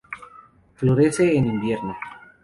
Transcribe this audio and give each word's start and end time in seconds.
Florece 0.77 1.37
en 1.37 1.45
invierno. 1.45 1.95